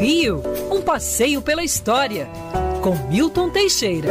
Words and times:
Rio, 0.00 0.42
um 0.72 0.80
passeio 0.80 1.42
pela 1.42 1.62
história, 1.62 2.26
com 2.82 2.94
Milton 3.10 3.50
Teixeira. 3.50 4.08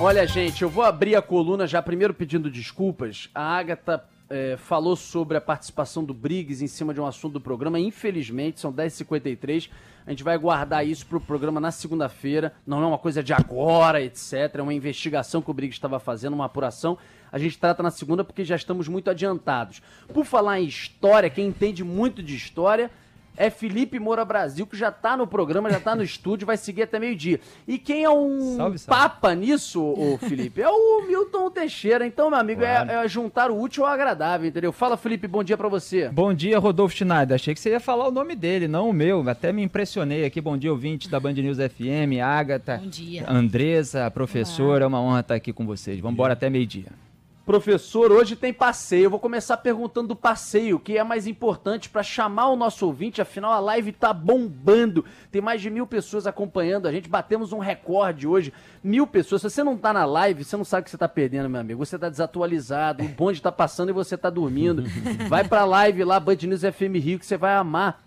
Olha, 0.00 0.26
gente, 0.26 0.62
eu 0.62 0.70
vou 0.70 0.82
abrir 0.82 1.16
a 1.16 1.20
coluna 1.20 1.66
já 1.66 1.82
primeiro 1.82 2.14
pedindo 2.14 2.50
desculpas. 2.50 3.28
A 3.34 3.58
Agatha 3.58 4.02
é, 4.28 4.56
falou 4.56 4.96
sobre 4.96 5.36
a 5.36 5.40
participação 5.40 6.04
do 6.04 6.12
Briggs 6.12 6.62
em 6.62 6.66
cima 6.66 6.92
de 6.92 7.00
um 7.00 7.06
assunto 7.06 7.34
do 7.34 7.40
programa. 7.40 7.78
Infelizmente, 7.78 8.60
são 8.60 8.72
10h53. 8.72 9.70
A 10.06 10.10
gente 10.10 10.22
vai 10.22 10.36
guardar 10.38 10.86
isso 10.86 11.06
para 11.06 11.18
o 11.18 11.20
programa 11.20 11.60
na 11.60 11.70
segunda-feira. 11.70 12.52
Não 12.66 12.82
é 12.82 12.86
uma 12.86 12.98
coisa 12.98 13.22
de 13.22 13.32
agora, 13.32 14.02
etc. 14.02 14.54
É 14.54 14.62
uma 14.62 14.74
investigação 14.74 15.42
que 15.42 15.50
o 15.50 15.54
Briggs 15.54 15.76
estava 15.76 15.98
fazendo, 15.98 16.34
uma 16.34 16.44
apuração. 16.44 16.98
A 17.30 17.38
gente 17.38 17.58
trata 17.58 17.82
na 17.82 17.90
segunda 17.90 18.24
porque 18.24 18.44
já 18.44 18.56
estamos 18.56 18.88
muito 18.88 19.10
adiantados. 19.10 19.82
Por 20.12 20.24
falar 20.24 20.60
em 20.60 20.66
história, 20.66 21.30
quem 21.30 21.48
entende 21.48 21.82
muito 21.82 22.22
de 22.22 22.36
história 22.36 22.90
é 23.36 23.50
Felipe 23.50 23.98
Moura 23.98 24.24
Brasil, 24.24 24.66
que 24.66 24.76
já 24.76 24.88
está 24.88 25.16
no 25.16 25.26
programa, 25.26 25.70
já 25.70 25.78
está 25.78 25.94
no 25.94 26.02
estúdio, 26.04 26.46
vai 26.46 26.56
seguir 26.56 26.82
até 26.82 26.98
meio-dia. 26.98 27.40
E 27.66 27.78
quem 27.78 28.04
é 28.04 28.10
um 28.10 28.56
salve, 28.56 28.78
salve. 28.78 29.00
papa 29.00 29.34
nisso, 29.34 29.82
o 29.82 30.18
Felipe, 30.18 30.62
é 30.62 30.68
o 30.68 31.06
Milton 31.06 31.50
Teixeira. 31.50 32.06
Então, 32.06 32.30
meu 32.30 32.38
amigo, 32.38 32.62
é, 32.62 32.74
claro. 32.74 32.90
é, 32.90 33.04
é, 33.04 33.08
juntar 33.08 33.50
o 33.50 33.60
útil 33.60 33.84
ao 33.84 33.92
agradável, 33.92 34.48
entendeu? 34.48 34.72
Fala, 34.72 34.96
Felipe, 34.96 35.26
bom 35.26 35.42
dia 35.42 35.56
para 35.56 35.68
você. 35.68 36.08
Bom 36.08 36.32
dia, 36.32 36.58
Rodolfo 36.58 36.94
Schneider. 36.96 37.34
Achei 37.34 37.54
que 37.54 37.60
você 37.60 37.70
ia 37.70 37.80
falar 37.80 38.08
o 38.08 38.10
nome 38.10 38.34
dele, 38.34 38.68
não 38.68 38.90
o 38.90 38.92
meu. 38.92 39.28
Até 39.28 39.52
me 39.52 39.62
impressionei 39.62 40.24
aqui. 40.24 40.40
Bom 40.40 40.56
dia, 40.56 40.70
ouvinte 40.70 41.08
da 41.08 41.18
Band 41.20 41.32
News 41.32 41.58
FM, 41.58 42.20
Agatha, 42.22 42.78
bom 42.78 42.88
dia. 42.88 43.24
Andressa, 43.28 44.10
professora. 44.10 44.84
É 44.84 44.86
uma 44.86 45.00
honra 45.00 45.20
estar 45.20 45.34
aqui 45.34 45.52
com 45.52 45.66
vocês. 45.66 46.00
Vamos 46.00 46.14
embora 46.14 46.32
até 46.32 46.48
meio-dia. 46.48 47.05
Professor, 47.46 48.10
hoje 48.10 48.34
tem 48.34 48.52
passeio. 48.52 49.04
Eu 49.04 49.10
vou 49.10 49.20
começar 49.20 49.56
perguntando 49.58 50.08
do 50.08 50.16
passeio, 50.16 50.80
que 50.80 50.98
é 50.98 51.04
mais 51.04 51.28
importante 51.28 51.88
para 51.88 52.02
chamar 52.02 52.48
o 52.48 52.56
nosso 52.56 52.84
ouvinte. 52.84 53.22
Afinal, 53.22 53.52
a 53.52 53.60
live 53.60 53.92
tá 53.92 54.12
bombando. 54.12 55.04
Tem 55.30 55.40
mais 55.40 55.62
de 55.62 55.70
mil 55.70 55.86
pessoas 55.86 56.26
acompanhando 56.26 56.88
a 56.88 56.92
gente. 56.92 57.08
Batemos 57.08 57.52
um 57.52 57.60
recorde 57.60 58.26
hoje. 58.26 58.52
Mil 58.82 59.06
pessoas. 59.06 59.42
Se 59.42 59.48
você 59.48 59.62
não 59.62 59.76
tá 59.76 59.92
na 59.92 60.04
live, 60.04 60.42
você 60.42 60.56
não 60.56 60.64
sabe 60.64 60.80
o 60.80 60.84
que 60.86 60.90
você 60.90 60.98
tá 60.98 61.06
perdendo, 61.06 61.48
meu 61.48 61.60
amigo. 61.60 61.86
Você 61.86 61.96
tá 61.96 62.08
desatualizado. 62.08 63.04
O 63.04 63.08
bonde 63.08 63.40
tá 63.40 63.52
passando 63.52 63.90
e 63.90 63.92
você 63.92 64.16
tá 64.16 64.28
dormindo. 64.28 64.82
Vai 65.30 65.46
pra 65.46 65.64
live 65.64 66.02
lá, 66.02 66.18
Band 66.18 66.38
News 66.42 66.62
FM 66.62 66.96
Rio, 66.96 67.20
que 67.20 67.26
você 67.26 67.36
vai 67.36 67.54
amar. 67.54 68.02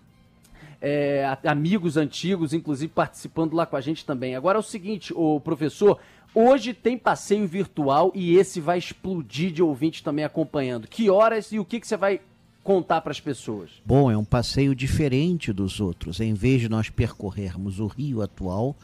É, 0.82 1.36
amigos 1.44 1.96
antigos, 1.96 2.52
inclusive, 2.52 2.92
participando 2.92 3.54
lá 3.54 3.64
com 3.64 3.76
a 3.76 3.80
gente 3.80 4.04
também. 4.04 4.36
Agora 4.36 4.58
é 4.58 4.60
o 4.60 4.62
seguinte, 4.62 5.12
o 5.14 5.40
professor, 5.40 5.98
Hoje 6.34 6.72
tem 6.72 6.96
passeio 6.96 7.46
virtual 7.46 8.12
e 8.14 8.36
esse 8.36 8.60
vai 8.60 8.78
explodir 8.78 9.50
de 9.50 9.62
ouvintes 9.62 10.00
também 10.00 10.24
acompanhando. 10.24 10.86
Que 10.86 11.10
horas 11.10 11.50
e 11.50 11.58
o 11.58 11.64
que, 11.64 11.80
que 11.80 11.86
você 11.86 11.96
vai 11.96 12.20
contar 12.62 13.00
para 13.00 13.10
as 13.10 13.18
pessoas? 13.18 13.70
Bom, 13.84 14.08
é 14.10 14.16
um 14.16 14.24
passeio 14.24 14.72
diferente 14.74 15.52
dos 15.52 15.80
outros. 15.80 16.20
Em 16.20 16.32
vez 16.32 16.60
de 16.60 16.68
nós 16.68 16.88
percorrermos 16.88 17.80
o 17.80 17.88
Rio 17.88 18.22
atual, 18.22 18.76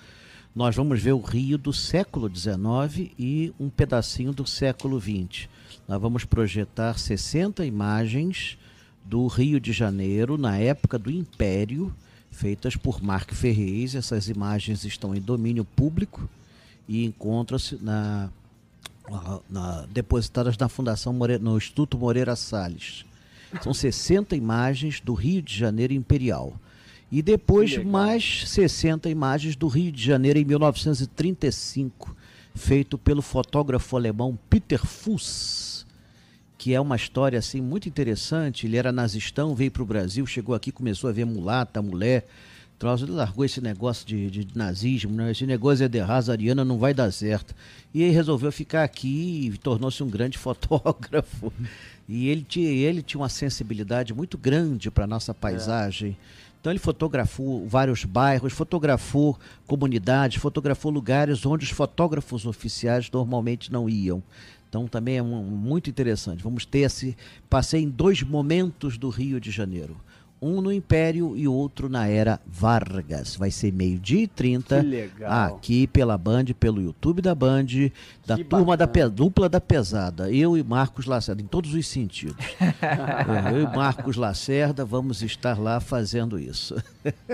nós 0.54 0.74
vamos 0.74 1.00
ver 1.00 1.12
o 1.12 1.20
Rio 1.20 1.56
do 1.56 1.72
século 1.72 2.28
XIX 2.34 3.12
e 3.16 3.54
um 3.60 3.70
pedacinho 3.70 4.32
do 4.32 4.44
século 4.44 5.00
XX. 5.00 5.48
Nós 5.86 6.00
vamos 6.00 6.24
projetar 6.24 6.98
60 6.98 7.64
imagens 7.64 8.58
do 9.04 9.24
Rio 9.28 9.60
de 9.60 9.72
Janeiro 9.72 10.36
na 10.36 10.58
época 10.58 10.98
do 10.98 11.12
Império, 11.12 11.94
feitas 12.28 12.74
por 12.74 13.00
Marc 13.00 13.32
Ferrez. 13.32 13.94
Essas 13.94 14.28
imagens 14.28 14.84
estão 14.84 15.14
em 15.14 15.20
domínio 15.20 15.64
público 15.64 16.28
e 16.88 17.04
encontram-se 17.04 17.78
na, 17.82 18.30
na, 19.48 19.86
depositadas 19.90 20.56
na 20.56 20.68
Fundação 20.68 21.12
Moreira, 21.12 21.42
no 21.42 21.56
Instituto 21.56 21.98
Moreira 21.98 22.36
Salles. 22.36 23.04
São 23.62 23.72
60 23.72 24.36
imagens 24.36 25.00
do 25.00 25.14
Rio 25.14 25.42
de 25.42 25.56
Janeiro 25.56 25.92
Imperial. 25.92 26.58
E 27.10 27.22
depois 27.22 27.76
mais 27.84 28.48
60 28.48 29.08
imagens 29.08 29.54
do 29.54 29.68
Rio 29.68 29.92
de 29.92 30.02
Janeiro 30.02 30.38
em 30.38 30.44
1935, 30.44 32.16
feito 32.54 32.98
pelo 32.98 33.22
fotógrafo 33.22 33.96
alemão 33.96 34.36
Peter 34.50 34.84
Fuss, 34.84 35.86
que 36.58 36.74
é 36.74 36.80
uma 36.80 36.96
história 36.96 37.38
assim 37.38 37.60
muito 37.60 37.88
interessante. 37.88 38.66
Ele 38.66 38.76
era 38.76 38.90
nazistão, 38.90 39.54
veio 39.54 39.70
para 39.70 39.82
o 39.82 39.86
Brasil, 39.86 40.26
chegou 40.26 40.54
aqui, 40.54 40.72
começou 40.72 41.08
a 41.08 41.12
ver 41.12 41.24
mulata, 41.24 41.80
mulher, 41.80 42.26
troço, 42.78 43.04
ele 43.04 43.12
largou 43.12 43.44
esse 43.44 43.60
negócio 43.60 44.06
de, 44.06 44.30
de, 44.30 44.44
de 44.44 44.56
nazismo, 44.56 45.12
né? 45.12 45.30
esse 45.30 45.46
negócio 45.46 45.84
é 45.84 45.88
de 45.88 45.98
raça 45.98 46.32
ariana, 46.32 46.64
não 46.64 46.78
vai 46.78 46.92
dar 46.92 47.12
certo. 47.12 47.54
E 47.92 48.02
ele 48.02 48.12
resolveu 48.12 48.52
ficar 48.52 48.84
aqui 48.84 49.50
e 49.52 49.58
tornou-se 49.58 50.02
um 50.02 50.08
grande 50.08 50.36
fotógrafo. 50.38 51.52
E 52.08 52.28
ele 52.28 52.42
tinha, 52.42 52.70
ele 52.70 53.02
tinha 53.02 53.20
uma 53.20 53.28
sensibilidade 53.28 54.14
muito 54.14 54.38
grande 54.38 54.90
para 54.90 55.04
a 55.04 55.06
nossa 55.06 55.34
paisagem. 55.34 56.16
É. 56.32 56.46
Então 56.60 56.72
ele 56.72 56.80
fotografou 56.80 57.66
vários 57.66 58.04
bairros, 58.04 58.52
fotografou 58.52 59.38
comunidades, 59.66 60.40
fotografou 60.40 60.90
lugares 60.90 61.46
onde 61.46 61.64
os 61.64 61.70
fotógrafos 61.70 62.44
oficiais 62.44 63.10
normalmente 63.10 63.72
não 63.72 63.88
iam. 63.88 64.22
Então 64.68 64.86
também 64.88 65.16
é 65.18 65.22
um, 65.22 65.42
muito 65.42 65.88
interessante. 65.88 66.42
Vamos 66.42 66.66
ter 66.66 66.80
esse. 66.80 67.16
Passei 67.48 67.82
em 67.82 67.88
dois 67.88 68.22
momentos 68.22 68.98
do 68.98 69.08
Rio 69.08 69.40
de 69.40 69.50
Janeiro 69.50 69.96
um 70.40 70.60
no 70.60 70.72
Império 70.72 71.36
e 71.36 71.48
outro 71.48 71.88
na 71.88 72.06
era 72.06 72.40
Vargas. 72.46 73.36
Vai 73.36 73.50
ser 73.50 73.72
meio-dia 73.72 74.22
e 74.22 74.26
30 74.26 74.84
aqui 75.26 75.86
pela 75.86 76.18
Band, 76.18 76.46
pelo 76.58 76.80
YouTube 76.80 77.22
da 77.22 77.34
Band, 77.34 77.66
da 78.26 78.36
que 78.36 78.44
turma 78.44 78.76
da 78.76 78.86
dupla 79.08 79.48
da 79.48 79.60
pesada. 79.60 80.30
Eu 80.30 80.56
e 80.56 80.62
Marcos 80.62 81.06
Lacerda, 81.06 81.42
em 81.42 81.46
todos 81.46 81.74
os 81.74 81.86
sentidos. 81.86 82.36
eu 83.52 83.62
e 83.62 83.76
Marcos 83.76 84.16
Lacerda 84.16 84.84
vamos 84.84 85.22
estar 85.22 85.58
lá 85.58 85.80
fazendo 85.80 86.38
isso. 86.38 86.74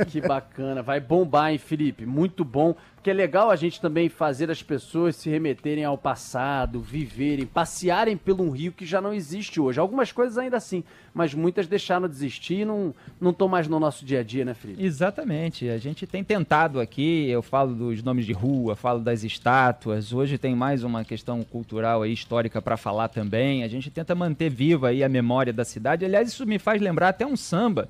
que 0.09 0.21
bacana, 0.21 0.83
vai 0.83 1.01
bombar, 1.01 1.53
hein, 1.53 1.59
Felipe? 1.59 2.07
Muito 2.07 2.45
bom. 2.45 2.75
Porque 3.03 3.11
é 3.11 3.15
legal 3.15 3.51
a 3.51 3.57
gente 3.57 3.81
também 3.81 4.09
fazer 4.09 4.49
as 4.49 4.63
pessoas 4.63 5.17
se 5.17 5.29
remeterem 5.29 5.85
ao 5.85 5.99
passado, 5.99 6.81
viverem, 6.81 7.45
passearem 7.45 8.17
pelo 8.17 8.45
um 8.45 8.51
rio 8.51 8.71
que 8.71 8.87
já 8.87 9.01
não 9.01 9.13
existe 9.13 9.61
hoje. 9.61 9.81
Algumas 9.81 10.13
coisas 10.13 10.39
ainda 10.39 10.57
assim, 10.57 10.85
mas 11.13 11.35
muitas 11.35 11.67
deixaram 11.67 12.07
de 12.07 12.15
existir 12.15 12.61
e 12.61 12.65
não 12.65 12.95
estão 13.21 13.49
mais 13.49 13.67
no 13.67 13.81
nosso 13.81 14.05
dia 14.05 14.21
a 14.21 14.23
dia, 14.23 14.45
né, 14.45 14.55
Felipe? 14.55 14.85
Exatamente. 14.85 15.69
A 15.69 15.79
gente 15.79 16.07
tem 16.07 16.23
tentado 16.23 16.79
aqui, 16.79 17.29
eu 17.29 17.43
falo 17.43 17.75
dos 17.75 18.05
nomes 18.05 18.25
de 18.25 18.33
rua, 18.33 18.77
falo 18.77 19.01
das 19.01 19.25
estátuas. 19.25 20.13
Hoje 20.13 20.39
tem 20.39 20.55
mais 20.55 20.85
uma 20.85 21.05
questão 21.05 21.43
cultural 21.43 22.07
e 22.07 22.13
histórica 22.13 22.63
para 22.63 22.77
falar 22.77 23.09
também. 23.09 23.65
A 23.65 23.69
gente 23.69 23.91
tenta 23.91 24.15
manter 24.15 24.49
viva 24.49 24.91
aí 24.91 25.03
a 25.03 25.09
memória 25.09 25.53
da 25.53 25.65
cidade. 25.65 26.05
Aliás, 26.05 26.29
isso 26.29 26.47
me 26.47 26.57
faz 26.57 26.81
lembrar 26.81 27.09
até 27.09 27.27
um 27.27 27.37
samba 27.37 27.89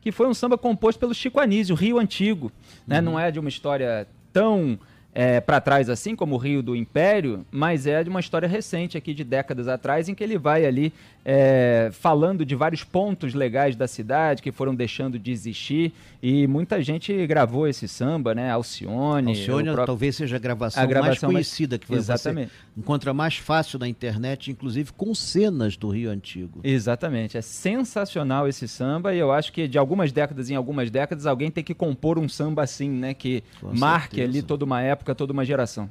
que 0.00 0.12
foi 0.12 0.26
um 0.26 0.34
samba 0.34 0.58
composto 0.58 1.00
pelo 1.00 1.14
Chico 1.14 1.40
Anísio, 1.40 1.74
Rio 1.74 1.98
Antigo. 1.98 2.52
Né? 2.86 2.98
Uhum. 2.98 3.04
Não 3.04 3.18
é 3.18 3.30
de 3.30 3.40
uma 3.40 3.48
história 3.48 4.06
tão 4.34 4.78
é, 5.14 5.40
para 5.40 5.60
trás 5.60 5.88
assim 5.88 6.16
como 6.16 6.34
o 6.34 6.38
Rio 6.38 6.62
do 6.62 6.74
Império, 6.74 7.46
mas 7.50 7.86
é 7.86 8.02
de 8.02 8.10
uma 8.10 8.20
história 8.20 8.48
recente 8.48 8.98
aqui 8.98 9.14
de 9.14 9.22
décadas 9.22 9.68
atrás 9.68 10.08
em 10.08 10.14
que 10.14 10.24
ele 10.24 10.36
vai 10.36 10.66
ali 10.66 10.92
é, 11.24 11.88
falando 11.92 12.44
de 12.44 12.54
vários 12.54 12.84
pontos 12.84 13.32
legais 13.32 13.74
da 13.74 13.88
cidade 13.88 14.42
que 14.42 14.52
foram 14.52 14.74
deixando 14.74 15.18
de 15.18 15.30
existir 15.30 15.92
e 16.22 16.46
muita 16.46 16.82
gente 16.82 17.26
gravou 17.26 17.66
esse 17.66 17.88
samba, 17.88 18.34
né? 18.34 18.50
Alcione. 18.50 19.30
Alcione 19.30 19.64
próprio... 19.64 19.86
talvez 19.86 20.16
seja 20.16 20.36
a 20.36 20.38
gravação, 20.38 20.82
a 20.82 20.86
gravação 20.86 21.32
mais 21.32 21.48
conhecida 21.48 21.76
mais... 21.76 21.86
que 21.86 21.94
Exatamente. 21.94 22.48
você 22.48 22.80
encontra 22.80 23.14
mais 23.14 23.36
fácil 23.36 23.78
na 23.78 23.88
internet, 23.88 24.50
inclusive 24.50 24.92
com 24.92 25.14
cenas 25.14 25.76
do 25.76 25.88
Rio 25.88 26.10
Antigo. 26.10 26.60
Exatamente, 26.62 27.38
é 27.38 27.42
sensacional 27.42 28.46
esse 28.46 28.68
samba 28.68 29.14
e 29.14 29.18
eu 29.18 29.32
acho 29.32 29.52
que 29.52 29.66
de 29.66 29.78
algumas 29.78 30.12
décadas 30.12 30.50
em 30.50 30.54
algumas 30.54 30.90
décadas 30.90 31.26
alguém 31.26 31.50
tem 31.50 31.64
que 31.64 31.74
compor 31.74 32.18
um 32.18 32.28
samba 32.28 32.62
assim, 32.62 32.90
né? 32.90 33.14
Que 33.14 33.42
com 33.60 33.74
marque 33.74 34.16
certeza. 34.16 34.38
ali 34.38 34.42
toda 34.42 34.64
uma 34.64 34.82
época, 34.82 35.03
toda 35.12 35.32
uma 35.32 35.44
geração. 35.44 35.90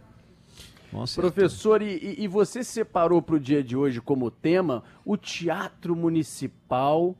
Professor, 1.15 1.81
e, 1.81 2.15
e 2.19 2.27
você 2.27 2.63
separou 2.63 3.21
para 3.21 3.36
o 3.36 3.39
dia 3.39 3.62
de 3.62 3.75
hoje 3.75 4.00
como 4.00 4.30
tema 4.31 4.81
o 5.04 5.18
Teatro 5.18 5.94
Municipal 5.95 7.18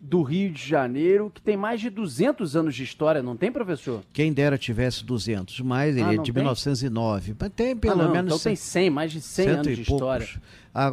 do 0.00 0.22
Rio 0.22 0.52
de 0.52 0.64
Janeiro, 0.64 1.30
que 1.34 1.40
tem 1.40 1.56
mais 1.56 1.80
de 1.80 1.90
200 1.90 2.54
anos 2.54 2.74
de 2.74 2.84
história, 2.84 3.20
não 3.22 3.36
tem, 3.36 3.50
professor? 3.50 4.02
Quem 4.12 4.32
dera 4.32 4.56
tivesse 4.56 5.04
200, 5.04 5.60
mas 5.60 5.96
ele 5.96 6.04
ah, 6.04 6.14
é 6.14 6.16
de 6.18 6.32
tem? 6.32 6.42
1909. 6.42 7.34
Mas 7.38 7.52
tem 7.54 7.76
pelo 7.76 8.00
ah, 8.00 8.04
não, 8.04 8.12
menos... 8.12 8.32
Então 8.32 8.38
tem 8.38 8.54
100, 8.54 8.90
mais 8.90 9.10
de 9.10 9.20
100 9.20 9.48
anos 9.48 9.66
de 9.66 9.82
história. 9.82 10.28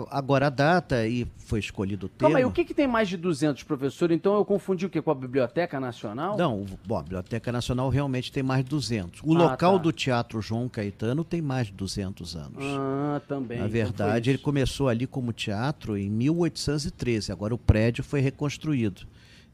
Agora 0.10 0.48
a 0.48 0.50
data 0.50 1.08
e 1.08 1.28
foi 1.38 1.60
escolhido 1.60 2.08
o 2.08 2.10
tema. 2.10 2.30
Calma 2.30 2.40
aí, 2.40 2.46
o 2.46 2.52
que, 2.52 2.66
que 2.66 2.74
tem 2.74 2.88
mais 2.88 3.08
de 3.08 3.18
200, 3.18 3.62
professor? 3.64 4.12
Então 4.12 4.34
eu 4.36 4.44
confundi 4.44 4.86
o 4.86 4.90
que 4.90 5.00
com 5.00 5.12
a 5.12 5.16
Biblioteca 5.16 5.80
Nacional? 5.80 6.36
Não, 6.36 6.66
bom, 6.88 6.98
a 6.98 7.04
Biblioteca 7.04 7.52
Nacional 7.52 7.88
realmente 7.90 8.32
tem 8.32 8.42
mais 8.42 8.64
de 8.64 8.70
200. 8.72 9.22
O 9.24 9.36
ah, 9.36 9.50
local 9.50 9.78
tá. 9.78 9.84
do 9.84 9.92
Teatro 9.92 10.42
João 10.42 10.68
Caetano 10.68 11.24
tem 11.24 11.40
mais 11.40 11.68
de 11.68 11.74
200 11.74 12.36
anos. 12.36 12.64
Ah, 12.64 13.22
também. 13.28 13.60
Na 13.60 13.66
então 13.66 13.74
verdade, 13.74 14.30
então 14.30 14.34
ele 14.34 14.38
começou 14.40 14.90
ali 14.90 15.06
como 15.06 15.32
teatro 15.32 15.96
em 15.96 16.10
1813. 16.10 17.32
Agora 17.32 17.54
o 17.54 17.58
prédio 17.58 18.04
foi 18.04 18.22
reconstruído 18.22 19.06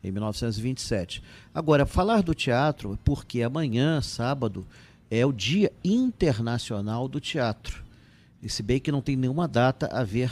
em 0.01 0.11
1927. 0.11 1.21
Agora, 1.53 1.85
falar 1.85 2.23
do 2.23 2.33
teatro, 2.33 2.97
porque 3.03 3.43
amanhã, 3.43 4.01
sábado, 4.01 4.65
é 5.09 5.25
o 5.25 5.31
Dia 5.31 5.71
Internacional 5.83 7.07
do 7.07 7.19
Teatro. 7.19 7.90
E 8.41 8.49
se 8.49 8.63
bem 8.63 8.79
que 8.79 8.91
não 8.91 9.01
tem 9.01 9.15
nenhuma 9.15 9.47
data 9.47 9.87
a 9.87 10.03
ver 10.03 10.31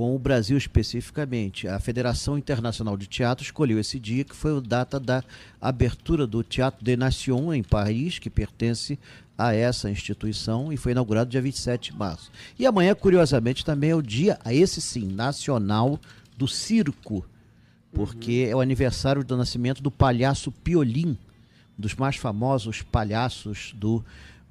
com 0.00 0.16
o 0.16 0.18
Brasil 0.18 0.56
especificamente. 0.56 1.68
A 1.68 1.78
Federação 1.78 2.38
Internacional 2.38 2.96
de 2.96 3.06
Teatro 3.06 3.44
escolheu 3.44 3.78
esse 3.78 4.00
dia, 4.00 4.24
que 4.24 4.34
foi 4.34 4.56
a 4.56 4.60
data 4.60 4.98
da 4.98 5.22
abertura 5.60 6.26
do 6.26 6.42
Teatro 6.42 6.82
des 6.82 6.96
Nations 6.96 7.54
em 7.54 7.62
Paris, 7.62 8.18
que 8.18 8.30
pertence 8.30 8.98
a 9.36 9.54
essa 9.54 9.90
instituição 9.90 10.72
e 10.72 10.76
foi 10.78 10.92
inaugurado 10.92 11.28
dia 11.28 11.42
27 11.42 11.92
de 11.92 11.98
março. 11.98 12.30
E 12.58 12.64
amanhã, 12.66 12.94
curiosamente, 12.94 13.62
também 13.62 13.90
é 13.90 13.94
o 13.94 14.00
dia, 14.00 14.38
a 14.42 14.54
esse 14.54 14.80
sim, 14.80 15.06
nacional 15.06 16.00
do 16.34 16.48
circo, 16.48 17.26
porque 17.92 18.44
uhum. 18.44 18.50
é 18.52 18.56
o 18.56 18.60
aniversário 18.60 19.22
do 19.22 19.36
nascimento 19.36 19.82
do 19.82 19.90
palhaço 19.90 20.50
Piolim, 20.50 21.18
um 21.78 21.80
dos 21.80 21.94
mais 21.94 22.16
famosos 22.16 22.80
palhaços 22.80 23.74
do 23.76 24.02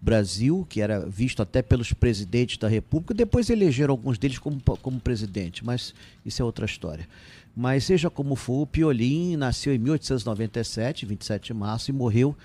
Brasil, 0.01 0.65
que 0.69 0.81
era 0.81 1.05
visto 1.05 1.41
até 1.41 1.61
pelos 1.61 1.91
presidentes 1.91 2.57
da 2.57 2.67
República, 2.67 3.13
depois 3.13 3.49
elegeram 3.49 3.93
alguns 3.93 4.17
deles 4.17 4.39
como, 4.39 4.61
como 4.81 4.99
presidente, 4.99 5.65
mas 5.65 5.93
isso 6.25 6.41
é 6.41 6.45
outra 6.45 6.65
história. 6.65 7.07
Mas 7.55 7.83
seja 7.83 8.09
como 8.09 8.35
for, 8.35 8.61
o 8.61 8.67
Piolim 8.67 9.35
nasceu 9.35 9.75
em 9.75 9.77
1897, 9.77 11.05
27 11.05 11.47
de 11.47 11.53
março, 11.53 11.91
e 11.91 11.93
morreu 11.93 12.35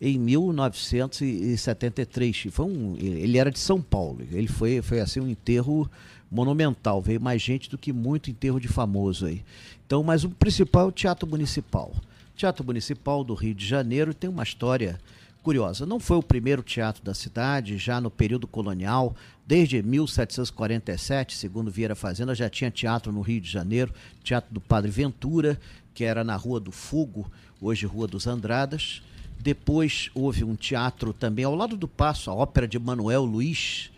em 0.00 0.18
1973. 0.18 2.48
Foi 2.50 2.66
um, 2.66 2.96
ele 2.98 3.38
era 3.38 3.48
de 3.50 3.60
São 3.60 3.80
Paulo. 3.80 4.18
Ele 4.32 4.48
foi, 4.48 4.82
foi 4.82 5.00
assim 5.00 5.20
um 5.20 5.28
enterro 5.28 5.88
monumental. 6.30 7.00
Veio 7.00 7.20
mais 7.20 7.40
gente 7.40 7.70
do 7.70 7.78
que 7.78 7.92
muito 7.92 8.30
enterro 8.30 8.58
de 8.58 8.66
famoso 8.68 9.26
aí. 9.26 9.44
Então, 9.86 10.02
mas 10.02 10.24
o 10.24 10.30
principal 10.30 10.86
é 10.86 10.88
o 10.88 10.92
Teatro 10.92 11.28
Municipal. 11.28 11.92
O 11.94 12.36
Teatro 12.36 12.64
Municipal 12.64 13.22
do 13.22 13.34
Rio 13.34 13.54
de 13.54 13.64
Janeiro 13.64 14.12
tem 14.12 14.28
uma 14.28 14.42
história 14.42 14.98
curiosa. 15.46 15.86
Não 15.86 16.00
foi 16.00 16.16
o 16.16 16.22
primeiro 16.24 16.60
teatro 16.60 17.04
da 17.04 17.14
cidade, 17.14 17.78
já 17.78 18.00
no 18.00 18.10
período 18.10 18.48
colonial, 18.48 19.14
desde 19.46 19.80
1747, 19.80 21.36
segundo 21.36 21.70
Vieira 21.70 21.94
Fazenda, 21.94 22.34
já 22.34 22.50
tinha 22.50 22.68
teatro 22.68 23.12
no 23.12 23.20
Rio 23.20 23.40
de 23.40 23.48
Janeiro, 23.48 23.94
Teatro 24.24 24.52
do 24.52 24.60
Padre 24.60 24.90
Ventura, 24.90 25.56
que 25.94 26.02
era 26.02 26.24
na 26.24 26.34
Rua 26.34 26.58
do 26.58 26.72
Fogo, 26.72 27.30
hoje 27.60 27.86
Rua 27.86 28.08
dos 28.08 28.26
Andradas. 28.26 29.00
Depois 29.38 30.10
houve 30.16 30.42
um 30.42 30.56
teatro 30.56 31.12
também 31.12 31.44
ao 31.44 31.54
lado 31.54 31.76
do 31.76 31.86
Passo, 31.86 32.28
a 32.28 32.34
ópera 32.34 32.66
de 32.66 32.76
Manuel 32.76 33.24
Luiz. 33.24 33.92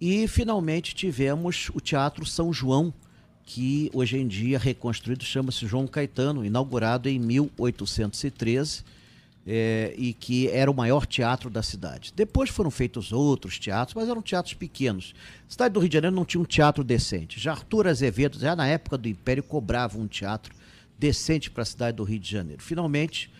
E 0.00 0.28
finalmente 0.28 0.94
tivemos 0.94 1.68
o 1.74 1.80
Teatro 1.80 2.24
São 2.24 2.52
João, 2.52 2.94
que 3.42 3.90
hoje 3.92 4.18
em 4.18 4.28
dia 4.28 4.56
reconstruído 4.56 5.24
chama-se 5.24 5.66
João 5.66 5.88
Caetano, 5.88 6.44
inaugurado 6.44 7.08
em 7.08 7.18
1813 7.18 8.84
é, 9.46 9.94
e 9.96 10.12
que 10.12 10.48
era 10.48 10.70
o 10.70 10.74
maior 10.74 11.06
teatro 11.06 11.48
da 11.48 11.62
cidade. 11.62 12.12
Depois 12.14 12.50
foram 12.50 12.70
feitos 12.70 13.12
outros 13.12 13.58
teatros, 13.58 13.94
mas 13.94 14.08
eram 14.08 14.20
teatros 14.20 14.54
pequenos. 14.54 15.14
A 15.48 15.52
cidade 15.52 15.74
do 15.74 15.80
Rio 15.80 15.88
de 15.88 15.94
Janeiro 15.94 16.16
não 16.16 16.24
tinha 16.24 16.40
um 16.40 16.44
teatro 16.44 16.82
decente. 16.82 17.38
Já 17.38 17.52
Arthur 17.52 17.86
Azevedo, 17.86 18.38
já 18.38 18.56
na 18.56 18.66
época 18.66 18.98
do 18.98 19.08
Império, 19.08 19.42
cobrava 19.42 19.98
um 19.98 20.08
teatro 20.08 20.52
decente 20.98 21.50
para 21.50 21.62
a 21.62 21.66
cidade 21.66 21.98
do 21.98 22.04
Rio 22.04 22.18
de 22.18 22.28
Janeiro. 22.28 22.62
Finalmente, 22.62 23.30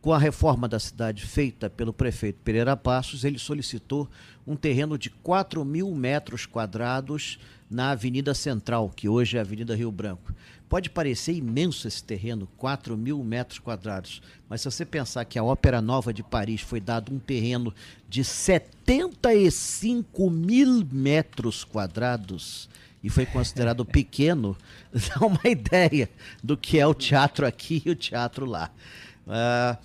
com 0.00 0.12
a 0.12 0.18
reforma 0.18 0.68
da 0.68 0.80
cidade 0.80 1.24
feita 1.24 1.70
pelo 1.70 1.92
prefeito 1.92 2.40
Pereira 2.42 2.76
Passos, 2.76 3.22
ele 3.22 3.38
solicitou 3.38 4.08
um 4.44 4.56
terreno 4.56 4.98
de 4.98 5.10
4 5.10 5.64
mil 5.64 5.94
metros 5.94 6.44
quadrados 6.44 7.38
na 7.70 7.92
Avenida 7.92 8.34
Central, 8.34 8.90
que 8.94 9.08
hoje 9.08 9.36
é 9.36 9.40
a 9.40 9.42
Avenida 9.42 9.76
Rio 9.76 9.92
Branco. 9.92 10.34
Pode 10.72 10.88
parecer 10.88 11.34
imenso 11.34 11.86
esse 11.86 12.02
terreno, 12.02 12.48
4 12.56 12.96
mil 12.96 13.22
metros 13.22 13.58
quadrados, 13.58 14.22
mas 14.48 14.62
se 14.62 14.70
você 14.70 14.86
pensar 14.86 15.22
que 15.26 15.38
a 15.38 15.44
Ópera 15.44 15.82
Nova 15.82 16.14
de 16.14 16.22
Paris 16.22 16.62
foi 16.62 16.80
dado 16.80 17.14
um 17.14 17.18
terreno 17.18 17.74
de 18.08 18.24
75 18.24 20.30
mil 20.30 20.82
metros 20.90 21.62
quadrados 21.62 22.70
e 23.04 23.10
foi 23.10 23.26
considerado 23.26 23.84
pequeno, 23.92 24.56
dá 24.90 25.26
uma 25.26 25.42
ideia 25.44 26.08
do 26.42 26.56
que 26.56 26.78
é 26.78 26.86
o 26.86 26.94
teatro 26.94 27.46
aqui 27.46 27.82
e 27.84 27.90
o 27.90 27.94
teatro 27.94 28.46
lá. 28.46 28.70
Uh, 29.26 29.76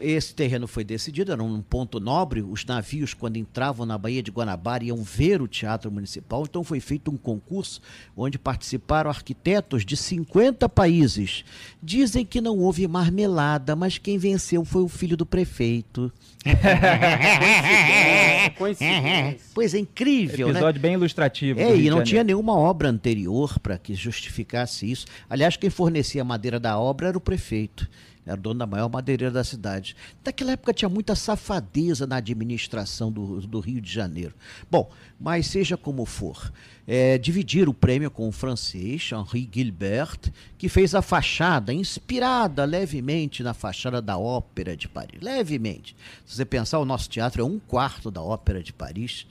esse 0.00 0.34
terreno 0.34 0.66
foi 0.66 0.84
decidido, 0.84 1.32
era 1.32 1.42
um 1.42 1.60
ponto 1.60 2.00
nobre. 2.00 2.42
Os 2.42 2.64
navios, 2.64 3.14
quando 3.14 3.36
entravam 3.36 3.84
na 3.84 3.98
Baía 3.98 4.22
de 4.22 4.30
Guanabara, 4.30 4.84
iam 4.84 5.02
ver 5.02 5.42
o 5.42 5.48
Teatro 5.48 5.90
Municipal. 5.90 6.44
Então 6.48 6.64
foi 6.64 6.80
feito 6.80 7.10
um 7.10 7.16
concurso 7.16 7.80
onde 8.16 8.38
participaram 8.38 9.10
arquitetos 9.10 9.84
de 9.84 9.96
50 9.96 10.68
países. 10.68 11.44
Dizem 11.82 12.24
que 12.24 12.40
não 12.40 12.58
houve 12.58 12.86
marmelada, 12.86 13.74
mas 13.74 13.98
quem 13.98 14.18
venceu 14.18 14.64
foi 14.64 14.82
o 14.82 14.88
filho 14.88 15.16
do 15.16 15.26
prefeito. 15.26 16.12
Coincidência. 18.56 19.40
Pois 19.54 19.74
é, 19.74 19.78
incrível, 19.78 20.48
né? 20.48 20.54
Episódio 20.54 20.80
né? 20.80 20.88
bem 20.88 20.94
ilustrativo. 20.94 21.60
É, 21.60 21.76
e 21.76 21.90
não 21.90 22.02
tinha 22.02 22.24
nenhuma 22.24 22.56
obra 22.56 22.88
anterior 22.88 23.58
para 23.58 23.78
que 23.78 23.94
justificasse 23.94 24.90
isso. 24.90 25.06
Aliás, 25.28 25.56
quem 25.56 25.70
fornecia 25.70 26.22
a 26.22 26.24
madeira 26.24 26.58
da 26.58 26.78
obra 26.78 27.08
era 27.08 27.18
o 27.18 27.20
prefeito. 27.20 27.88
Era 28.24 28.36
dono 28.36 28.60
da 28.60 28.66
maior 28.66 28.88
madeireira 28.88 29.32
da 29.32 29.42
cidade. 29.42 29.96
Naquela 30.24 30.52
época 30.52 30.72
tinha 30.72 30.88
muita 30.88 31.16
safadeza 31.16 32.06
na 32.06 32.16
administração 32.16 33.10
do, 33.10 33.40
do 33.40 33.58
Rio 33.58 33.80
de 33.80 33.92
Janeiro. 33.92 34.34
Bom, 34.70 34.90
mas 35.18 35.48
seja 35.48 35.76
como 35.76 36.04
for, 36.04 36.52
é, 36.86 37.18
dividir 37.18 37.68
o 37.68 37.74
prêmio 37.74 38.10
com 38.10 38.28
o 38.28 38.32
francês 38.32 39.10
Henri 39.12 39.48
Gilbert, 39.52 40.18
que 40.56 40.68
fez 40.68 40.94
a 40.94 41.02
fachada, 41.02 41.72
inspirada 41.72 42.64
levemente 42.64 43.42
na 43.42 43.54
fachada 43.54 44.00
da 44.00 44.16
Ópera 44.16 44.76
de 44.76 44.88
Paris. 44.88 45.20
Levemente. 45.20 45.96
Se 46.24 46.36
você 46.36 46.44
pensar, 46.44 46.78
o 46.78 46.84
nosso 46.84 47.08
teatro 47.08 47.42
é 47.42 47.44
um 47.44 47.58
quarto 47.58 48.10
da 48.10 48.22
Ópera 48.22 48.62
de 48.62 48.72
Paris 48.72 49.26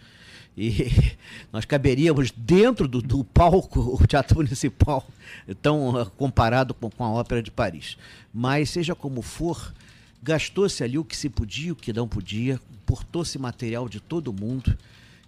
e 0.56 1.16
nós 1.52 1.66
caberíamos 1.66 2.32
dentro 2.32 2.88
do, 2.88 3.02
do 3.02 3.24
palco, 3.24 3.80
o 4.02 4.06
Teatro 4.06 4.38
Municipal, 4.38 5.08
tão 5.62 6.02
uh, 6.02 6.06
comparado 6.12 6.74
com, 6.74 6.90
com 6.90 7.04
a 7.04 7.10
Ópera 7.12 7.42
de 7.42 7.52
Paris. 7.52 7.98
Mas, 8.34 8.70
seja 8.70 8.96
como 8.96 9.22
for, 9.22 9.74
gastou-se 10.22 10.84
ali 10.84 10.98
o 10.98 11.06
que 11.06 11.16
se 11.16 11.30
podia, 11.30 11.74
o 11.74 11.76
que 11.76 11.94
não 11.94 12.08
podia, 12.08 12.60
portou-se 12.86 13.38
material 13.40 13.88
de 13.88 14.00
todo 14.00 14.34
mundo. 14.34 14.78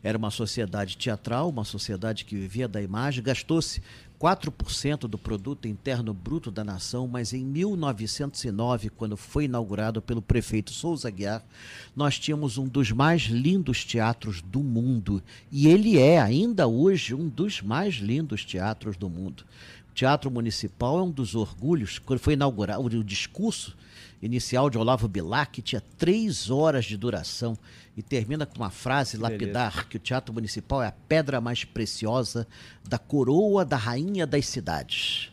Era 0.04 0.18
uma 0.18 0.30
sociedade 0.30 0.98
teatral, 0.98 1.50
uma 1.50 1.64
sociedade 1.64 2.26
que 2.26 2.36
vivia 2.36 2.68
da 2.68 2.82
imagem, 2.82 3.24
gastou-se 3.24 3.82
4% 4.24 5.00
do 5.00 5.18
produto 5.18 5.68
interno 5.68 6.14
bruto 6.14 6.50
da 6.50 6.64
nação, 6.64 7.10
mas 7.10 7.34
em 7.34 7.44
1909, 7.44 8.90
quando 8.90 9.18
foi 9.18 9.44
inaugurado 9.44 10.02
pelo 10.02 10.22
prefeito 10.22 10.72
Souza 10.72 11.10
Guiar, 11.10 11.44
nós 11.94 12.18
tínhamos 12.18 12.58
um 12.58 12.66
dos 12.66 12.90
mais 12.90 13.24
lindos 13.24 13.84
teatros 13.84 14.42
do 14.42 14.64
mundo. 14.64 15.22
E 15.52 15.68
ele 15.68 15.98
é 15.98 16.22
ainda 16.22 16.66
hoje 16.70 17.14
um 17.14 17.28
dos 17.28 17.62
mais 17.62 17.96
lindos 17.96 18.46
teatros 18.46 18.96
do 18.96 19.10
mundo. 19.10 19.44
O 19.94 19.96
Teatro 19.96 20.32
Municipal 20.32 20.98
é 20.98 21.04
um 21.04 21.12
dos 21.12 21.36
orgulhos, 21.36 22.00
quando 22.00 22.18
foi 22.18 22.34
inaugurado 22.34 22.82
o 22.82 23.04
discurso 23.04 23.78
inicial 24.24 24.68
de 24.68 24.76
Olavo 24.76 25.08
Bilac, 25.08 25.62
tinha 25.62 25.84
três 26.00 26.50
horas 26.50 26.86
de 26.86 26.98
duração. 26.98 27.56
E 27.96 28.02
termina 28.02 28.44
com 28.44 28.56
uma 28.56 28.72
frase 28.72 29.18
lapidar 29.18 29.88
que 29.88 29.98
o 29.98 30.00
Teatro 30.00 30.34
Municipal 30.34 30.82
é 30.82 30.88
a 30.88 30.92
pedra 30.92 31.40
mais 31.40 31.64
preciosa 31.64 32.48
da 32.84 32.98
coroa 32.98 33.64
da 33.64 33.78
rainha 33.78 34.26
das 34.26 34.48
cidades. 34.48 35.32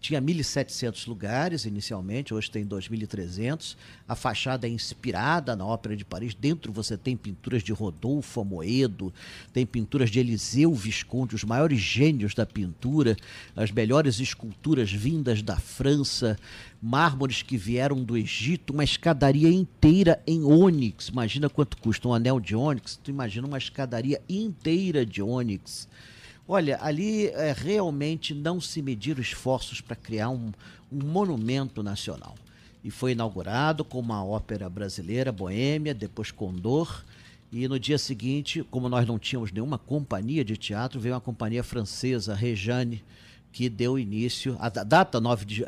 Tinha 0.00 0.20
1.700 0.20 1.06
lugares 1.06 1.66
inicialmente, 1.66 2.32
hoje 2.32 2.50
tem 2.50 2.66
2.300. 2.66 3.76
A 4.08 4.14
fachada 4.14 4.66
é 4.66 4.70
inspirada 4.70 5.54
na 5.54 5.66
Ópera 5.66 5.94
de 5.94 6.06
Paris. 6.06 6.34
Dentro 6.34 6.72
você 6.72 6.96
tem 6.96 7.14
pinturas 7.14 7.62
de 7.62 7.70
Rodolfo 7.70 8.40
Amoedo, 8.40 9.12
tem 9.52 9.66
pinturas 9.66 10.10
de 10.10 10.18
Eliseu 10.18 10.72
Visconde, 10.72 11.34
os 11.34 11.44
maiores 11.44 11.78
gênios 11.78 12.34
da 12.34 12.46
pintura, 12.46 13.14
as 13.54 13.70
melhores 13.70 14.20
esculturas 14.20 14.90
vindas 14.90 15.42
da 15.42 15.58
França, 15.58 16.38
mármores 16.80 17.42
que 17.42 17.58
vieram 17.58 18.02
do 18.02 18.16
Egito, 18.16 18.72
uma 18.72 18.84
escadaria 18.84 19.50
inteira 19.50 20.22
em 20.26 20.42
ônix. 20.42 21.08
Imagina 21.08 21.50
quanto 21.50 21.76
custa 21.76 22.08
um 22.08 22.14
anel 22.14 22.40
de 22.40 22.56
ônix, 22.56 22.96
tu 22.96 23.10
imagina 23.10 23.46
uma 23.46 23.58
escadaria 23.58 24.22
inteira 24.26 25.04
de 25.04 25.20
ônix 25.20 25.86
Olha, 26.52 26.80
ali 26.82 27.28
é, 27.28 27.54
realmente 27.56 28.34
não 28.34 28.60
se 28.60 28.82
mediram 28.82 29.20
esforços 29.20 29.80
para 29.80 29.94
criar 29.94 30.30
um, 30.30 30.50
um 30.90 30.98
monumento 31.04 31.80
nacional. 31.80 32.34
E 32.82 32.90
foi 32.90 33.12
inaugurado 33.12 33.84
com 33.84 34.00
uma 34.00 34.24
ópera 34.24 34.68
brasileira, 34.68 35.30
Boêmia, 35.30 35.94
depois 35.94 36.32
Condor. 36.32 37.04
E 37.52 37.68
no 37.68 37.78
dia 37.78 37.98
seguinte, 37.98 38.64
como 38.68 38.88
nós 38.88 39.06
não 39.06 39.16
tínhamos 39.16 39.52
nenhuma 39.52 39.78
companhia 39.78 40.44
de 40.44 40.56
teatro, 40.56 40.98
veio 40.98 41.14
uma 41.14 41.20
companhia 41.20 41.62
francesa, 41.62 42.34
Rejane, 42.34 43.04
que 43.52 43.68
deu 43.68 43.96
início, 43.96 44.56
a 44.58 44.68
data 44.68 45.20
9 45.20 45.44
de, 45.44 45.64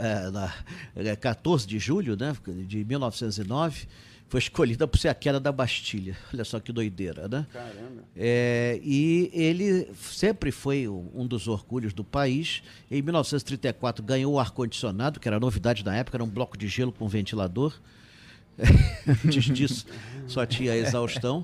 é, 0.97 1.15
14 1.15 1.65
de 1.65 1.79
julho 1.79 2.17
né, 2.17 2.37
de 2.67 2.85
1909, 2.85 3.87
foi 4.33 4.39
escolhida 4.39 4.89
por 4.89 4.97
ser 4.97 5.09
a 5.09 5.15
queda 5.15 5.39
da 5.39 5.53
Bastilha. 5.53 6.17
Olha 6.33 6.43
só 6.43 6.59
que 6.59 6.73
doideira, 6.73 7.29
né? 7.29 7.47
Caramba. 7.53 8.03
É, 8.17 8.81
e 8.83 9.31
ele 9.35 9.93
sempre 9.95 10.51
foi 10.51 10.89
um 10.89 11.27
dos 11.27 11.49
orgulhos 11.49 11.93
do 11.93 12.03
país. 12.03 12.63
Em 12.91 13.03
1934 13.03 14.03
ganhou 14.03 14.33
o 14.33 14.41
ar-condicionado, 14.41 15.21
que 15.21 15.29
era 15.29 15.39
novidade 15.39 15.85
na 15.85 15.95
época, 15.95 16.17
era 16.17 16.25
um 16.25 16.31
bloco 16.31 16.57
de 16.57 16.67
gelo 16.67 16.91
com 16.91 17.07
ventilador. 17.07 17.79
Antes 19.07 19.45
disso, 19.45 19.85
só 20.27 20.47
tinha 20.47 20.75
exaustão. 20.77 21.43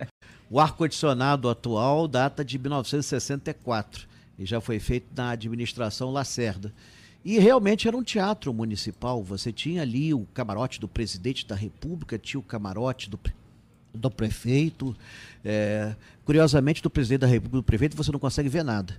O 0.49 0.59
ar-condicionado 0.59 1.51
atual 1.51 2.09
data 2.09 2.43
de 2.43 2.59
1964 2.59 4.09
e 4.39 4.47
já 4.47 4.63
foi 4.63 4.81
feito 4.81 5.09
na 5.15 5.33
administração 5.33 6.11
Lacerda. 6.11 6.73
E 7.25 7.39
realmente 7.39 7.89
era 7.89 7.97
um 7.97 8.03
teatro 8.03 8.53
municipal. 8.55 9.23
Você 9.23 9.53
tinha 9.53 9.83
ali 9.83 10.15
o 10.15 10.27
camarote 10.33 10.81
do 10.81 10.89
presidente 10.89 11.47
da 11.47 11.55
República, 11.55 12.19
tinha 12.19 12.41
o 12.41 12.43
camarote 12.43 13.11
do, 13.11 13.19
do 13.93 14.11
prefeito. 14.11 14.97
É, 15.45 15.95
curiosamente, 16.25 16.83
do 16.83 16.89
presidente 16.89 17.21
da 17.21 17.27
República 17.27 17.57
do 17.57 17.63
prefeito 17.63 17.97
você 17.97 18.13
não 18.13 18.21
consegue 18.21 18.49
ver 18.49 18.63
nada. 18.63 18.97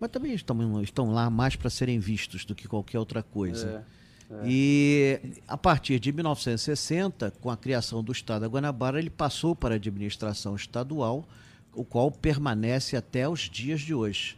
Mas 0.00 0.10
também 0.10 0.32
estão, 0.32 0.82
estão 0.82 1.10
lá 1.12 1.28
mais 1.28 1.56
para 1.56 1.68
serem 1.68 1.98
vistos 1.98 2.44
do 2.44 2.54
que 2.54 2.68
qualquer 2.68 2.98
outra 2.98 3.22
coisa. 3.22 3.84
É, 4.30 4.34
é. 4.34 4.42
E 4.44 5.20
a 5.46 5.56
partir 5.56 5.98
de 5.98 6.12
1960, 6.12 7.32
com 7.40 7.50
a 7.50 7.56
criação 7.56 8.02
do 8.02 8.12
Estado 8.12 8.42
da 8.42 8.48
Guanabara, 8.48 8.98
ele 8.98 9.10
passou 9.10 9.56
para 9.56 9.74
a 9.74 9.76
administração 9.76 10.54
estadual, 10.54 11.26
o 11.72 11.84
qual 11.84 12.10
permanece 12.10 12.96
até 12.96 13.28
os 13.28 13.40
dias 13.40 13.80
de 13.80 13.94
hoje. 13.94 14.36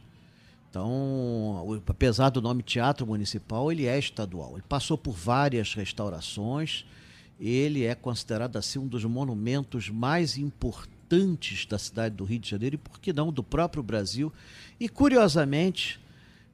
Então, 0.71 1.83
apesar 1.89 2.31
do 2.31 2.41
nome 2.41 2.63
Teatro 2.63 3.05
Municipal, 3.05 3.73
ele 3.73 3.87
é 3.87 3.99
estadual. 3.99 4.53
Ele 4.53 4.65
passou 4.69 4.97
por 4.97 5.13
várias 5.13 5.75
restaurações. 5.75 6.87
Ele 7.41 7.85
é 7.85 7.95
considerado 7.95 8.57
assim 8.57 8.79
um 8.79 8.87
dos 8.87 9.05
monumentos 9.05 9.91
mais 9.91 10.39
importantes 10.39 11.67
da 11.67 11.77
cidade 11.77 12.15
do 12.15 12.25
Rio 12.25 12.39
de 12.39 12.49
Janeiro 12.49 12.77
e, 12.77 12.79
por 12.79 13.01
que 13.01 13.13
não, 13.13 13.33
do 13.33 13.43
próprio 13.43 13.83
Brasil. 13.83 14.33
E, 14.79 14.89
curiosamente, 14.89 15.99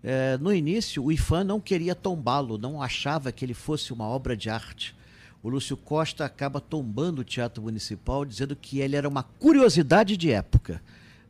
é, 0.03 0.39
no 0.39 0.55
início, 0.55 1.05
o 1.05 1.13
IFAM 1.13 1.45
não 1.45 1.61
queria 1.61 1.95
tombá-lo, 1.95 2.57
não 2.57 2.81
achava 2.81 3.31
que 3.31 3.45
ele 3.45 3.53
fosse 3.53 3.93
uma 3.93 4.07
obra 4.07 4.35
de 4.35 4.49
arte. 4.49 4.97
O 5.43 5.51
Lúcio 5.51 5.77
Costa 5.77 6.25
acaba 6.25 6.59
tombando 6.59 7.21
o 7.21 7.25
Teatro 7.25 7.63
Municipal, 7.63 8.25
dizendo 8.25 8.57
que 8.57 8.79
ele 8.79 8.97
era 8.97 9.09
uma 9.09 9.23
curiosidade 9.23 10.17
de 10.17 10.31
época. 10.31 10.81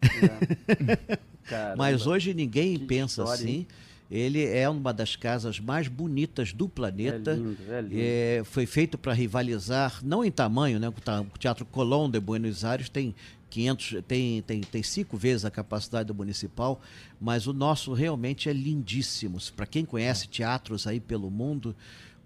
É. 0.03 1.75
Mas 1.77 2.07
hoje 2.07 2.35
ninguém 2.35 2.79
pensa 2.79 3.23
história, 3.23 3.45
assim. 3.45 3.49
Hein? 3.49 3.67
Ele 4.11 4.45
é 4.45 4.69
uma 4.69 4.93
das 4.93 5.17
casas 5.17 5.59
mais 5.59 5.89
bonitas 5.89 6.53
do 6.53 6.69
planeta. 6.69 7.33
É 7.33 7.35
lindo, 7.35 7.57
é 7.69 7.81
lindo. 7.81 7.95
É, 7.97 8.43
foi 8.45 8.65
feito 8.65 8.97
para 8.97 9.13
rivalizar, 9.13 10.01
não 10.05 10.25
em 10.25 10.31
tamanho, 10.31 10.79
né? 10.79 10.89
O 10.89 11.39
Teatro 11.39 11.65
Colón 11.65 12.09
de 12.09 12.21
Buenos 12.21 12.65
Aires 12.65 12.89
tem 12.89 13.15
500, 13.51 14.03
tem, 14.07 14.43
tem, 14.43 14.61
tem 14.61 14.83
cinco 14.83 15.17
vezes 15.17 15.45
a 15.45 15.51
capacidade 15.51 16.07
do 16.09 16.15
municipal, 16.15 16.81
mas 17.21 17.47
o 17.47 17.53
nosso 17.53 17.93
realmente 17.95 18.49
é 18.49 18.53
lindíssimo. 18.53 19.39
Para 19.57 19.67
quem 19.67 19.85
conhece 19.85 20.29
teatros 20.29 20.87
aí 20.87 21.01
pelo 21.01 21.31
mundo, 21.31 21.75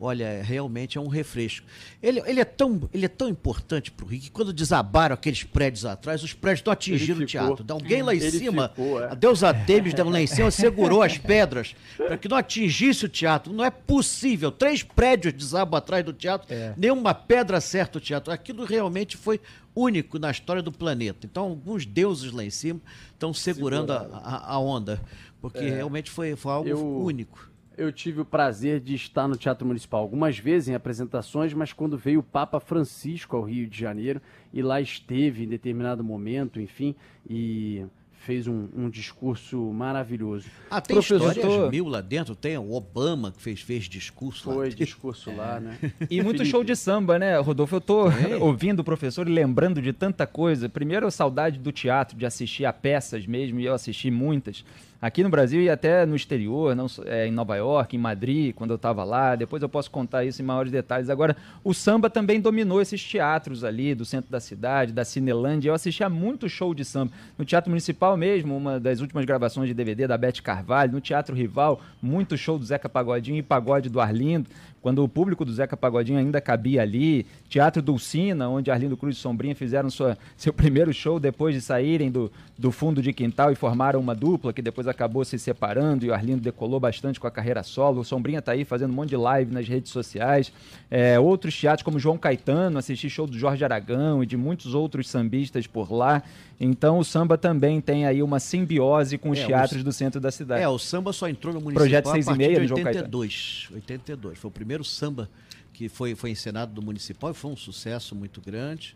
olha, 0.00 0.42
realmente 0.42 0.96
é 0.96 1.00
um 1.00 1.08
refresco. 1.08 1.66
Ele, 2.02 2.22
ele, 2.24 2.40
é, 2.40 2.44
tão, 2.44 2.88
ele 2.92 3.04
é 3.04 3.08
tão 3.08 3.28
importante 3.28 3.90
para 3.90 4.06
o 4.06 4.08
Rio 4.08 4.20
que 4.20 4.30
quando 4.30 4.50
desabaram 4.50 5.12
aqueles 5.12 5.44
prédios 5.44 5.84
atrás, 5.84 6.22
os 6.22 6.32
prédios 6.32 6.60
estão 6.60 6.72
atingindo 6.72 7.22
o 7.22 7.26
teatro. 7.26 7.62
De 7.62 7.70
alguém 7.70 8.02
lá 8.02 8.14
em 8.14 8.18
ele 8.18 8.30
cima, 8.30 8.70
ficou, 8.70 9.02
é. 9.02 9.10
a 9.10 9.14
Deus 9.14 9.44
Artemis 9.44 9.92
lá 9.92 10.20
em 10.20 10.26
cima 10.26 10.50
segurou 10.50 11.02
as 11.02 11.18
pedras 11.18 11.76
para 11.98 12.16
que 12.16 12.28
não 12.28 12.38
atingisse 12.38 13.04
o 13.04 13.08
teatro. 13.08 13.52
Não 13.52 13.62
é 13.62 13.70
possível. 13.70 14.50
Três 14.50 14.82
prédios 14.82 15.34
desabam 15.34 15.76
atrás 15.76 16.02
do 16.02 16.14
teatro, 16.14 16.52
é. 16.52 16.72
nenhuma 16.78 17.12
pedra 17.12 17.58
acerta 17.58 17.98
o 17.98 18.00
teatro. 18.00 18.32
Aquilo 18.32 18.64
realmente 18.64 19.18
foi 19.18 19.38
único 19.76 20.18
na 20.18 20.30
história 20.30 20.62
do 20.62 20.72
planeta. 20.72 21.26
Então, 21.26 21.44
alguns 21.44 21.84
deuses 21.84 22.32
lá 22.32 22.42
em 22.42 22.50
cima 22.50 22.80
estão 23.12 23.34
segurando 23.34 23.92
a, 23.92 23.98
a, 23.98 24.54
a, 24.54 24.58
onda, 24.58 25.00
porque 25.42 25.58
é. 25.58 25.70
realmente 25.70 26.10
foi, 26.10 26.34
foi 26.36 26.52
algo 26.52 26.68
Eu... 26.68 27.02
único 27.02 27.50
eu 27.76 27.92
tive 27.92 28.20
o 28.20 28.24
prazer 28.24 28.80
de 28.80 28.94
estar 28.94 29.26
no 29.26 29.36
Teatro 29.36 29.66
Municipal 29.66 30.00
algumas 30.00 30.38
vezes 30.38 30.68
em 30.68 30.74
apresentações, 30.74 31.54
mas 31.54 31.72
quando 31.72 31.96
veio 31.96 32.20
o 32.20 32.24
Papa 32.24 32.60
Francisco 32.60 33.36
ao 33.36 33.42
Rio 33.42 33.66
de 33.66 33.78
Janeiro 33.78 34.20
e 34.52 34.62
lá 34.62 34.80
esteve 34.80 35.44
em 35.44 35.48
determinado 35.48 36.04
momento, 36.04 36.60
enfim, 36.60 36.94
e 37.28 37.84
fez 38.20 38.46
um, 38.46 38.68
um 38.76 38.90
discurso 38.90 39.56
maravilhoso. 39.72 40.46
Ah, 40.70 40.80
tem 40.80 40.94
Professor... 40.94 41.32
histórias 41.32 41.70
mil 41.70 41.88
lá 41.88 42.00
dentro, 42.00 42.34
tem 42.34 42.56
o 42.58 42.72
Obama 42.72 43.32
que 43.32 43.40
fez, 43.40 43.60
fez 43.62 43.84
discurso 43.84 44.44
Foi 44.44 44.54
lá. 44.54 44.60
Foi 44.60 44.70
discurso 44.70 45.34
lá, 45.34 45.58
né? 45.58 45.78
E 46.10 46.22
muito 46.22 46.44
show 46.44 46.62
de 46.62 46.76
samba, 46.76 47.18
né, 47.18 47.38
Rodolfo? 47.38 47.76
Eu 47.76 47.80
tô 47.80 48.10
é. 48.10 48.36
ouvindo 48.38 48.80
o 48.80 48.84
professor 48.84 49.26
e 49.26 49.32
lembrando 49.32 49.80
de 49.80 49.92
tanta 49.92 50.26
coisa. 50.26 50.68
Primeiro, 50.68 51.06
a 51.06 51.10
saudade 51.10 51.58
do 51.58 51.72
teatro, 51.72 52.16
de 52.16 52.26
assistir 52.26 52.66
a 52.66 52.72
peças 52.72 53.26
mesmo, 53.26 53.58
e 53.58 53.64
eu 53.64 53.72
assisti 53.74 54.10
muitas 54.10 54.64
aqui 55.00 55.22
no 55.22 55.30
Brasil 55.30 55.62
e 55.62 55.70
até 55.70 56.04
no 56.04 56.14
exterior, 56.14 56.76
não, 56.76 56.86
é, 57.06 57.26
em 57.26 57.30
Nova 57.30 57.56
York, 57.56 57.96
em 57.96 57.98
Madrid, 57.98 58.54
quando 58.54 58.70
eu 58.70 58.76
estava 58.76 59.02
lá. 59.02 59.34
Depois 59.34 59.62
eu 59.62 59.68
posso 59.68 59.90
contar 59.90 60.24
isso 60.24 60.42
em 60.42 60.44
maiores 60.44 60.70
detalhes. 60.70 61.08
Agora, 61.08 61.36
o 61.64 61.72
samba 61.72 62.10
também 62.10 62.40
dominou 62.40 62.80
esses 62.80 63.02
teatros 63.02 63.64
ali 63.64 63.94
do 63.94 64.04
centro 64.04 64.30
da 64.30 64.40
cidade, 64.40 64.92
da 64.92 65.04
Cinelândia. 65.04 65.70
Eu 65.70 65.74
assistia 65.74 66.08
muito 66.08 66.48
show 66.48 66.74
de 66.74 66.84
samba. 66.84 67.12
No 67.38 67.44
Teatro 67.44 67.70
Municipal 67.70 68.09
mesmo, 68.16 68.56
uma 68.56 68.78
das 68.78 69.00
últimas 69.00 69.24
gravações 69.24 69.68
de 69.68 69.74
DVD 69.74 70.06
da 70.06 70.16
Beth 70.16 70.40
Carvalho. 70.42 70.92
No 70.92 71.00
Teatro 71.00 71.34
Rival, 71.34 71.80
muito 72.02 72.36
show 72.36 72.58
do 72.58 72.64
Zeca 72.64 72.88
Pagodinho 72.88 73.38
e 73.38 73.42
Pagode 73.42 73.88
do 73.88 74.00
Arlindo 74.00 74.48
quando 74.80 75.04
o 75.04 75.08
público 75.08 75.44
do 75.44 75.52
Zeca 75.52 75.76
Pagodinho 75.76 76.18
ainda 76.18 76.40
cabia 76.40 76.82
ali, 76.82 77.26
Teatro 77.48 77.82
Dulcina, 77.82 78.48
onde 78.48 78.70
Arlindo 78.70 78.96
Cruz 78.96 79.16
e 79.16 79.20
Sombrinha 79.20 79.54
fizeram 79.54 79.90
sua, 79.90 80.16
seu 80.36 80.52
primeiro 80.54 80.92
show 80.92 81.20
depois 81.20 81.54
de 81.54 81.60
saírem 81.60 82.10
do, 82.10 82.32
do 82.58 82.72
fundo 82.72 83.02
de 83.02 83.12
quintal 83.12 83.52
e 83.52 83.54
formaram 83.54 84.00
uma 84.00 84.14
dupla 84.14 84.52
que 84.52 84.62
depois 84.62 84.88
acabou 84.88 85.24
se 85.24 85.38
separando 85.38 86.04
e 86.04 86.10
o 86.10 86.14
Arlindo 86.14 86.40
decolou 86.40 86.80
bastante 86.80 87.20
com 87.20 87.26
a 87.26 87.30
carreira 87.30 87.62
solo. 87.62 88.00
O 88.00 88.04
Sombrinha 88.04 88.38
está 88.38 88.52
aí 88.52 88.64
fazendo 88.64 88.90
um 88.90 88.94
monte 88.94 89.10
de 89.10 89.16
live 89.16 89.52
nas 89.52 89.68
redes 89.68 89.90
sociais. 89.92 90.52
É, 90.90 91.18
outros 91.18 91.58
teatros 91.58 91.82
como 91.82 91.98
João 91.98 92.16
Caetano, 92.16 92.78
assisti 92.78 93.10
show 93.10 93.26
do 93.26 93.38
Jorge 93.38 93.64
Aragão 93.64 94.22
e 94.22 94.26
de 94.26 94.36
muitos 94.36 94.74
outros 94.74 95.08
sambistas 95.08 95.66
por 95.66 95.92
lá. 95.92 96.22
Então 96.60 96.98
o 96.98 97.04
samba 97.04 97.38
também 97.38 97.80
tem 97.80 98.04
aí 98.04 98.22
uma 98.22 98.38
simbiose 98.38 99.16
com 99.16 99.30
os 99.30 99.38
é, 99.38 99.46
teatros 99.46 99.80
o, 99.80 99.84
do 99.84 99.92
centro 99.92 100.20
da 100.20 100.30
cidade. 100.30 100.62
É, 100.62 100.68
o 100.68 100.78
samba 100.78 101.10
só 101.10 101.26
entrou 101.26 101.54
no 101.54 101.60
municipal 101.60 101.82
Projeto 101.82 102.10
6 102.10 102.28
a 102.28 102.30
partir 102.30 102.44
e 102.44 102.46
meia, 102.46 102.66
de 102.66 102.72
82. 102.74 103.68
82. 103.72 104.38
Foi 104.38 104.48
o 104.50 104.52
primeiro 104.52 104.69
samba 104.84 105.28
que 105.72 105.88
foi, 105.88 106.14
foi 106.14 106.30
encenado 106.30 106.72
do 106.72 106.82
municipal 106.82 107.30
e 107.30 107.34
foi 107.34 107.50
um 107.50 107.56
sucesso 107.56 108.14
muito 108.14 108.40
grande. 108.40 108.94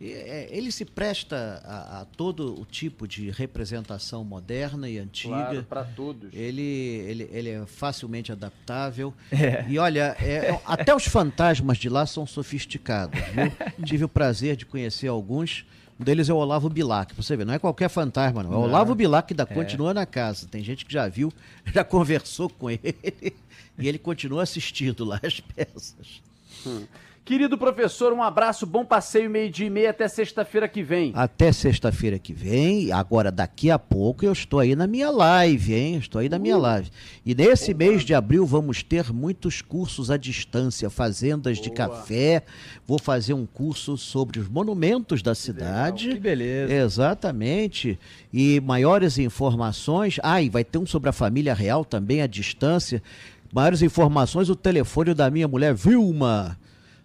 E, 0.00 0.12
é, 0.12 0.48
ele 0.50 0.72
se 0.72 0.84
presta 0.84 1.62
a, 1.64 2.00
a, 2.00 2.04
todo 2.04 2.60
o 2.60 2.64
tipo 2.64 3.06
de 3.06 3.30
representação 3.30 4.24
moderna 4.24 4.88
e 4.88 4.98
antiga. 4.98 5.34
Claro, 5.34 5.62
para 5.64 5.84
todos. 5.84 6.32
Ele, 6.32 6.62
ele, 6.62 7.28
ele 7.32 7.50
é 7.50 7.66
facilmente 7.66 8.32
adaptável. 8.32 9.14
É. 9.30 9.64
E 9.68 9.78
olha, 9.78 10.16
é, 10.20 10.58
até 10.64 10.94
os 10.94 11.04
fantasmas 11.04 11.78
de 11.78 11.88
lá 11.88 12.06
são 12.06 12.26
sofisticados. 12.26 13.20
Viu? 13.20 13.52
Tive 13.86 14.04
o 14.04 14.08
prazer 14.08 14.56
de 14.56 14.66
conhecer 14.66 15.08
alguns. 15.08 15.64
Um 15.98 16.04
deles 16.04 16.28
é 16.28 16.32
o 16.32 16.36
Olavo 16.36 16.68
Bilac, 16.68 17.14
você 17.14 17.36
ver, 17.36 17.46
não 17.46 17.54
é 17.54 17.58
qualquer 17.58 17.88
fantasma, 17.88 18.42
não. 18.42 18.52
É 18.52 18.56
o 18.56 18.60
Olavo 18.60 18.94
Bilac 18.94 19.28
que 19.28 19.32
ainda 19.34 19.44
é. 19.48 19.54
continua 19.54 19.94
na 19.94 20.04
casa. 20.04 20.48
Tem 20.50 20.62
gente 20.62 20.84
que 20.84 20.92
já 20.92 21.08
viu, 21.08 21.32
já 21.72 21.84
conversou 21.84 22.48
com 22.48 22.70
ele 22.70 22.96
e 23.78 23.88
ele 23.88 23.98
continua 23.98 24.42
assistindo 24.42 25.04
lá 25.04 25.20
as 25.22 25.40
peças. 25.40 26.22
Hum. 26.66 26.84
Querido 27.24 27.56
professor, 27.56 28.12
um 28.12 28.22
abraço, 28.22 28.66
bom 28.66 28.84
passeio, 28.84 29.30
meio-dia 29.30 29.66
e 29.66 29.70
meia 29.70 29.88
até 29.88 30.06
sexta-feira 30.06 30.68
que 30.68 30.82
vem. 30.82 31.10
Até 31.14 31.52
sexta-feira 31.52 32.18
que 32.18 32.34
vem. 32.34 32.92
Agora, 32.92 33.32
daqui 33.32 33.70
a 33.70 33.78
pouco, 33.78 34.26
eu 34.26 34.32
estou 34.32 34.60
aí 34.60 34.76
na 34.76 34.86
minha 34.86 35.08
live, 35.08 35.72
hein? 35.72 35.96
Estou 35.96 36.20
aí 36.20 36.28
na 36.28 36.38
minha 36.38 36.58
uh. 36.58 36.60
live. 36.60 36.90
E 37.24 37.34
nesse 37.34 37.72
Boa. 37.72 37.90
mês 37.90 38.02
de 38.04 38.12
abril 38.12 38.44
vamos 38.44 38.82
ter 38.82 39.10
muitos 39.10 39.62
cursos 39.62 40.10
à 40.10 40.18
distância, 40.18 40.90
fazendas 40.90 41.56
Boa. 41.56 41.64
de 41.64 41.74
café. 41.74 42.42
Vou 42.86 42.98
fazer 42.98 43.32
um 43.32 43.46
curso 43.46 43.96
sobre 43.96 44.38
os 44.38 44.46
monumentos 44.46 45.22
da 45.22 45.34
cidade. 45.34 46.10
Que 46.10 46.20
beleza. 46.20 46.74
Exatamente. 46.74 47.98
E 48.30 48.60
maiores 48.60 49.16
informações. 49.16 50.20
Ah, 50.22 50.42
e 50.42 50.50
vai 50.50 50.62
ter 50.62 50.76
um 50.76 50.84
sobre 50.84 51.08
a 51.08 51.12
família 51.12 51.54
real 51.54 51.86
também 51.86 52.20
à 52.20 52.26
distância. 52.26 53.02
Maiores 53.50 53.80
informações, 53.80 54.50
o 54.50 54.54
telefone 54.54 55.14
da 55.14 55.30
minha 55.30 55.48
mulher, 55.48 55.72
Vilma. 55.72 56.58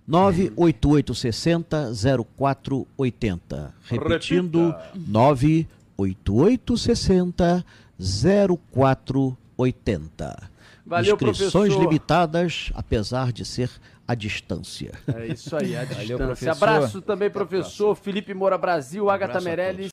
98860 0.10 1.94
0480. 2.36 3.74
Repetindo, 3.84 4.74
98860 4.96 7.64
0480. 8.00 10.50
Valeu, 10.84 11.14
Inscrições 11.14 11.52
professor. 11.52 11.84
limitadas, 11.84 12.72
apesar 12.74 13.32
de 13.32 13.46
ser 13.46 13.70
à 14.08 14.16
distância. 14.16 14.94
É 15.16 15.28
isso 15.28 15.56
aí, 15.56 15.78
à 15.78 15.84
distância. 15.84 16.56
Valeu, 16.56 16.76
Abraço 16.80 17.00
também, 17.00 17.30
professor 17.30 17.94
Felipe 17.94 18.34
Moura 18.34 18.58
Brasil, 18.58 19.06
um 19.06 19.10
Agatha 19.12 19.40
Meirelles. 19.40 19.86